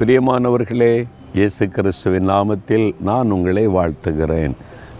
பிரியமானவர்களே 0.00 1.06
இயேசு 1.34 1.68
கிறிஸ்துவின் 1.68 2.28
நாமத்தில் 2.28 2.94
நான் 3.00 3.30
உங்களை 3.30 3.68
வாழ்த்துகிறேன். 3.68 4.52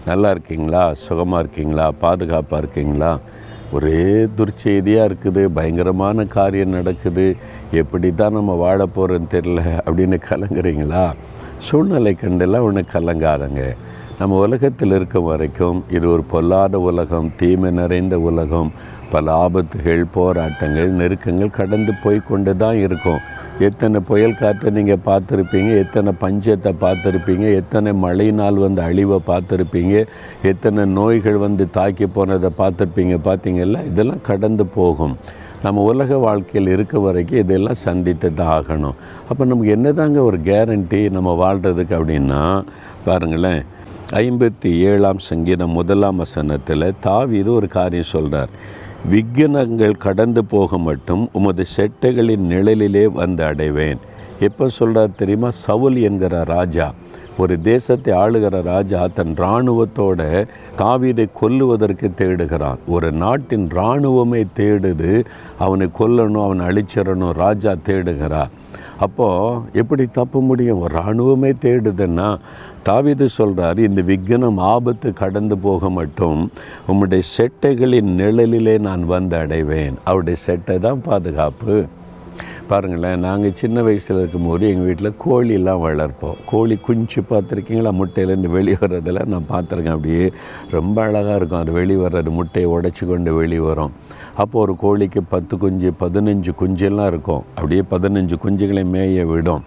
நல்லா 0.05 0.29
இருக்கீங்களா? 0.29 0.93
சுகமாக 0.93 1.39
இருக்கீங்களா? 1.39 1.91
பாதுகாப்பாக 1.91 2.63
இருக்கீங்களா? 2.63 3.19
ஒரே 3.71 4.27
துர்ச்செய்தியாக 4.37 5.09
இருக்குது. 5.11 5.45
பயங்கரமான 5.45 6.25
காரியம் 6.25 6.69
நடக்குது. 6.69 7.35
எப்படி 7.71 8.13
தான் 8.15 8.31
நம்ம 8.31 8.53
வாழ 8.53 8.85
போகிறோன்னு 8.85 9.31
தெரில 9.31 9.63
அப்படின்னு 9.85 10.19
கலங்குறீங்களா? 10.29 11.13
சூழ்நிலை 11.57 12.17
கண்டெல்லாம் 12.21 12.63
ஒன்று 12.63 12.85
கலங்காதங்க. 12.93 13.75
நம்ம 14.19 14.37
உலகத்தில் 14.37 14.91
இருக்கும் 14.91 15.23
வரைக்கும் 15.23 15.83
இது 15.91 16.11
ஒரு 16.11 16.23
பொல்லாத 16.23 16.79
உலகம் 16.79 17.31
தீமை 17.37 17.71
நிறைந்த 17.71 18.19
உலகம். 18.19 18.71
பல 19.11 19.49
ஆபத்துகள் 19.49 20.03
போராட்டங்கள் 20.13 20.91
நெருக்கங்கள் 20.91 21.57
கடந்து 21.61 21.93
போய் 22.03 22.27
கொண்டு 22.27 22.57
தான் 22.57 22.75
இருக்கும். 22.75 23.19
எத்தனை 23.67 23.99
புயல் 24.09 24.37
காற்றை 24.41 24.69
நீங்கள் 24.75 25.01
பார்த்துருப்பீங்க 25.07 25.71
எத்தனை 25.83 26.11
பஞ்சத்தை 26.21 26.71
பார்த்துருப்பீங்க 26.83 27.45
எத்தனை 27.61 27.91
மழையினால் 28.03 28.63
வந்து 28.65 28.81
அழிவை 28.81 29.19
பார்த்துருப்பீங்க 29.31 29.95
எத்தனை 30.51 30.85
நோய்கள் 30.99 31.39
வந்து 31.45 31.65
தாக்கி 31.77 32.07
போனதை 32.15 32.49
பார்த்துருப்பீங்க 32.61 33.17
பார்த்தீங்கல்ல 33.27 33.81
இதெல்லாம் 33.91 34.23
கடந்து 34.29 34.65
போகும். 34.77 35.15
நம்ம 35.63 35.81
உலக 35.91 36.17
வாழ்க்கையில் 36.25 36.73
இருக்க 36.75 36.99
வரைக்கும் 36.99 37.41
இதெல்லாம் 37.43 37.81
சந்தித்து 37.87 38.27
தான் 38.33 38.51
ஆகணும். 38.57 38.97
அப்போ 39.29 39.45
நமக்கு 39.45 39.75
என்னதாங்க 39.77 40.19
ஒரு 40.29 40.39
கேரண்டி 40.49 41.01
நம்ம 41.17 41.33
வாழ்கிறதுக்கு 41.43 41.97
அப்படின்னா 41.99 42.41
பாருங்களேன் 43.07 43.61
ஐம்பத்தி 44.25 44.69
ஏழாம் 44.91 45.21
சங்கீதம் 45.29 45.75
முதலாம் 45.79 46.21
வசனத்தில் 46.23 46.85
இது 47.41 47.49
ஒரு 47.59 47.67
காரியம் 47.77 48.13
சொல்கிறார் 48.15 48.53
விக்னங்கள் 49.07 49.97
கடந்து 49.97 50.45
போக 50.45 50.77
மட்டும் 50.77 51.29
உமது 51.33 51.65
செட்டைகளின் 51.77 52.45
நிழலிலே 52.49 53.05
வந்து 53.05 53.43
அடைவேன். 53.43 53.97
எப்போ 54.39 54.67
சொல்கிறார் 54.67 55.15
தெரியுமா? 55.15 55.49
சவுல் 55.49 55.95
என்கிற 55.95 56.43
ராஜா 56.43 56.93
ஒரு 57.37 57.61
தேசத்தை 57.61 58.13
ஆளுகிற 58.13 58.61
ராஜா 58.61 59.07
தன் 59.13 59.33
இராணுவத்தோட 59.37 60.47
தாவீதை 60.77 61.29
கொல்லுவதற்கு 61.41 62.11
தேடுகிறான். 62.17 62.77
ஒரு 62.87 63.11
நாட்டின் 63.11 63.67
இராணுவமே 63.67 64.45
தேடுது 64.55 65.25
அவனை 65.59 65.89
கொல்லணும் 65.99 66.43
அவனை 66.43 66.65
அழிச்சிடணும் 66.65 67.31
ராஜா 67.31 67.73
தேடுகிறார். 67.85 68.49
அப்போது 68.99 69.61
எப்படி 69.73 70.05
தப்ப 70.05 70.41
முடியும்? 70.41 70.81
ஒரு 70.81 70.95
இராணுவமே 70.99 71.51
தேடுதுன்னா 71.61 72.37
தாவிது 72.85 73.25
சொல்கிறார் 73.25 73.79
இந்த 73.79 74.01
விக்னம் 74.01 74.57
ஆபத்து 74.57 75.13
கடந்து 75.13 75.57
போக 75.57 75.89
மட்டும் 75.89 76.51
உம்முடைய 76.87 77.21
செட்டைகளின் 77.37 78.11
நிழலிலே 78.21 78.79
நான் 78.79 79.05
வந்து 79.05 79.37
அடைவேன். 79.37 79.95
அவருடைய 80.03 80.39
செட்டை 80.39 80.79
தான் 80.79 81.01
பாதுகாப்பு. 81.01 81.85
பாருங்களேன் 82.67 83.19
நாங்கள் 83.19 83.53
சின்ன 83.53 83.81
வயசில் 83.81 84.17
இருக்கும்போது 84.17 84.69
எங்கள் 84.69 84.85
வீட்டில் 84.85 85.19
கோழிலாம் 85.25 85.83
வளர்ப்போம். 85.85 86.37
கோழி 86.45 86.75
குஞ்சு 86.75 87.21
பார்த்துருக்கீங்களா? 87.21 87.91
முட்டையிலேருந்து 88.01 88.49
வெளியே 88.57 88.77
வர்றதெல்லாம் 88.81 89.25
நான் 89.25 89.49
பார்த்துருக்கேன். 89.49 89.95
அப்படியே 89.97 90.31
ரொம்ப 90.71 91.01
அழகாக 91.01 91.35
இருக்கும். 91.35 91.59
அது 91.59 91.71
வெளியே 91.71 92.03
வர்றது 92.03 92.29
முட்டையை 92.29 92.71
உடச்சி 92.71 93.07
கொண்டு 93.07 93.33
வெளியே 93.33 93.59
வரும். 93.59 93.91
அப்போது 94.43 94.63
ஒரு 94.63 94.73
கோழிக்கு 94.81 95.21
பத்து 95.29 95.57
குஞ்சு 95.57 95.89
பதினஞ்சு 95.99 96.51
குஞ்செல்லாம் 96.61 97.09
இருக்கும். 97.11 97.43
அப்படியே 97.55 97.83
பதினஞ்சு 97.91 98.35
குஞ்சுகளை 98.43 98.83
மேய 98.93 99.25
விடும் 99.31 99.63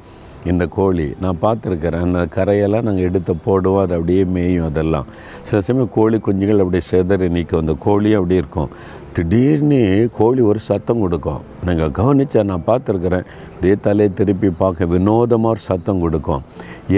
இந்த 0.51 0.65
கோழி. 0.77 1.07
நான் 1.21 1.43
பார்த்துருக்குறேன் 1.43 2.07
அந்த 2.07 2.21
கரையெல்லாம் 2.37 2.87
நாங்கள் 2.89 3.07
எடுத்து 3.09 3.33
போடுவோம் 3.47 3.83
அது 3.83 3.95
அப்படியே 3.95 4.23
மேயும் 4.37 4.69
அதெல்லாம். 4.71 5.07
சில 5.43 5.61
சமயம் 5.67 5.95
கோழி 5.95 6.17
குஞ்சுகள் 6.17 6.63
அப்படியே 6.65 6.85
செதறி 6.91 7.29
நிற்கும். 7.37 7.61
அந்த 7.61 7.75
கோழியும் 7.87 8.21
அப்படி 8.21 8.41
இருக்கும். 8.43 8.71
திடீர்னு 9.17 9.79
கோழி 10.19 10.43
ஒரு 10.51 10.61
சத்தம் 10.67 11.01
கொடுக்கும். 11.05 11.43
நீங்கள் 11.67 11.97
கவனித்தா 11.99 12.43
நான் 12.51 12.69
பார்த்துருக்குறேன். 12.69 13.27
இதே 13.59 13.75
தலையை 13.87 14.15
திருப்பி 14.15 14.49
பார்க்க 14.63 14.93
வினோதமாக 14.93 15.55
ஒரு 15.55 15.63
சத்தம் 15.71 16.03
கொடுக்கும். 16.05 16.45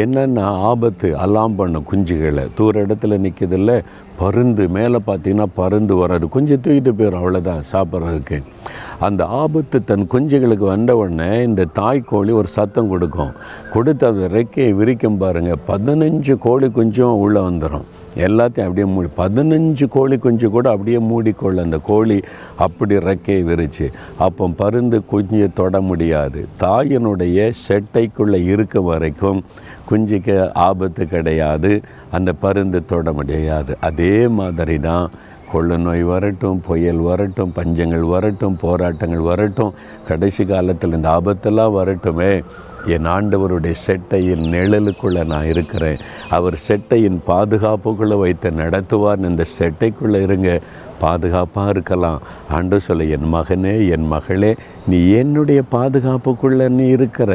என்னென்ன 0.02 0.44
ஆபத்து 0.68 1.08
அலாம் 1.24 1.56
பண்ணும் 1.58 1.86
குஞ்சுகளை 1.90 2.44
தூர 2.58 2.84
இடத்துல 2.84 3.18
நிற்கிறதில்ல 3.24 3.72
பருந்து 4.20 4.64
மேலே 4.76 4.98
பார்த்தீங்கன்னா 5.08 5.46
பருந்து 5.60 5.94
வராது. 6.02 6.28
குஞ்சு 6.34 6.56
தூக்கிட்டு 6.64 6.92
போயிடும் 6.98 7.20
அவ்வளோதான் 7.22 7.68
சாப்பிட்றதுக்கு. 7.72 8.38
அந்த 9.00 9.24
ஆபத்து 9.24 9.84
தன் 9.84 10.06
குஞ்சுகளுக்கு 10.12 10.66
வந்த 10.66 10.96
உடனே 10.96 11.42
இந்த 11.42 11.66
தாய்க்கோழி 11.78 12.32
ஒரு 12.32 12.46
சத்தம் 12.46 12.88
கொடுக்கும். 12.88 13.32
கொடுத்து 13.72 14.06
அந்த 14.06 14.26
ரெக்கையை 14.36 14.70
விரிக்கும் 14.70 15.16
பாருங்கள் 15.16 15.62
பதினஞ்சு 15.68 16.36
கோழி 16.38 16.66
குஞ்சும் 16.66 17.20
உள்ளே 17.24 17.40
வந்துடும் 17.40 17.86
எல்லாத்தையும் 18.16 18.66
அப்படியே 18.66 18.84
மூடி 18.84 19.08
பதினஞ்சு 19.16 19.88
கோழி 19.88 20.18
குஞ்சு 20.18 20.50
கூட 20.50 20.70
அப்படியே 20.70 20.98
மூடிக்கொள்ள 20.98 21.62
அந்த 21.62 21.78
கோழி 21.86 22.22
அப்படி 22.56 22.96
ரெக்கையை 22.96 23.42
விரிச்சு. 23.50 23.86
அப்போ 24.18 24.48
பருந்து 24.56 25.04
குஞ்சு 25.04 25.48
தொட 25.54 25.80
முடியாது. 25.80 26.46
தாயினுடைய 26.60 27.52
செட்டைக்குள்ளே 27.68 28.40
இருக்க 28.46 28.80
வரைக்கும் 28.80 29.44
குஞ்சுக்கு 29.90 30.50
ஆபத்து 30.52 31.06
கிடையாது. 31.06 31.80
அந்த 32.10 32.32
பருந்து 32.32 32.84
தொட 32.84 33.12
முடியாது. 33.12 33.76
அதே 33.80 34.28
மாதிரி 34.28 34.78
தான் 34.78 35.10
கொள்ள 35.54 35.76
நோய் 35.86 36.04
வரட்டும் 36.12 36.60
புயல் 36.66 37.02
வரட்டும் 37.08 37.52
பஞ்சங்கள் 37.56 38.08
வரட்டும் 38.14 38.60
போராட்டங்கள் 38.60 39.26
வரட்டும் 39.30 39.74
கடைசி 40.08 40.44
காலத்தில் 40.44 40.96
இந்த 40.98 41.08
ஆபத்தெல்லாம் 41.18 41.76
வரட்டுமே. 41.80 42.32
என் 42.94 43.06
ஆண்டவருடைய 43.06 43.74
செட்டையின் 43.86 44.46
நிழலுக்குள்ளே 44.54 45.20
நான் 45.32 45.50
இருக்கிறேன். 45.52 46.00
அவர் 46.30 46.56
செட்டையின் 46.68 47.20
பாதுகாப்புக்குள்ளே 47.26 48.18
வைத்து 48.18 48.50
நடத்துவார். 48.62 49.24
இந்த 49.30 49.44
செட்டைக்குள்ளே 49.58 50.22
இருங்க. 50.22 50.60
பாதுகாப்பாக 51.00 51.72
இருக்கலாம். 51.74 52.20
ஆண்டு 52.50 52.76
சொல்ல 52.80 53.04
என் 53.16 53.32
மகனே 53.34 53.74
என் 53.94 54.06
மகளே 54.06 54.50
நீ 54.86 55.00
என்னுடைய 55.20 55.60
பாதுகாப்புக்குள்ளே 55.72 56.68
நீ 56.78 56.86
இருக்கிற. 56.98 57.30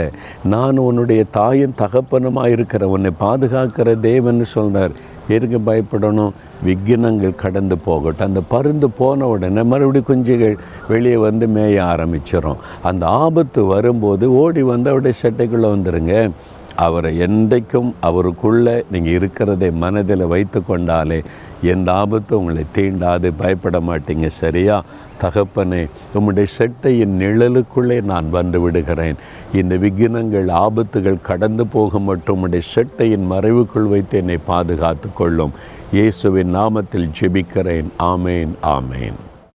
நான் 0.53 0.77
உன்னுடைய 0.87 1.23
தாயின் 1.37 1.75
தகப்பனுமாக 1.77 2.53
இருக்கிற. 2.57 2.87
உன்னை 2.95 3.11
பாதுகாக்கிற 3.19 3.99
தேவன் 4.09 4.43
சொல்கிறார் 4.55 4.95
எதுக்கு 5.29 5.59
பயப்படணும்? 5.65 6.31
விக்னங்கள் 6.65 7.35
கடந்து 7.35 7.77
போகட்டும். 7.77 8.27
அந்த 8.27 8.41
பருந்து 8.41 8.89
போன 8.89 9.27
உடனே 9.27 9.63
மறுபடியும் 9.63 10.07
குஞ்சுகள் 10.07 10.57
வெளியே 10.87 11.15
வந்து 11.15 11.47
மேய 11.47 11.83
ஆரம்பிச்சிடும் 11.83 12.55
அந்த 12.83 13.05
ஆபத்து 13.05 13.63
வரும்போது 13.63 14.33
ஓடி 14.33 14.61
வந்து 14.61 14.89
அவருடைய 14.89 15.19
சட்டைக்குள்ளே 15.21 15.69
வந்துடுங்க 15.69 16.29
அவரை 16.75 17.21
என்றைக்கும் 17.21 17.93
அவருக்குள்ளே 17.99 18.83
நீங்கள் 18.91 19.11
இருக்கிறதை 19.11 19.71
மனதில் 19.71 20.25
வைத்து 20.25 20.61
கொண்டாலே 20.65 21.23
எந்த 21.61 21.91
ஆபத்தும் 21.91 22.39
உங்களை 22.39 22.63
தீண்டாது 22.75 23.31
பயப்பட 23.37 23.79
மாட்டீங்க. 23.79 24.27
சரியா? 24.27 24.83
தகப்பனே 25.21 25.89
உம்முடைய 26.13 26.45
செட்டையின் 26.57 27.15
நிழலுக்குள்ளே 27.19 28.01
நான் 28.03 28.29
வந்து 28.29 28.61
விடுகிறேன். 28.61 29.15
இந்த 29.53 29.77
விக்னங்கள் 29.77 30.49
ஆபத்துகள் 30.49 31.21
கடந்து 31.21 31.67
போக 31.67 31.99
மட்டும் 31.99 32.41
உடைய 32.41 32.65
செட்டையின் 32.75 33.25
மறைவுக்குள் 33.29 33.89
வைத்து 33.89 34.17
என்னை 34.17 34.37
பாதுகாத்து 34.45 35.09
கொள்ளும். 35.13 35.51
இயேசுவின் 35.91 36.55
நாமத்தில் 36.55 37.09
ஜெபிக்கிறேன். 37.19 37.89
ஆமேன் 37.99 38.53
ஆமேன். 38.63 39.19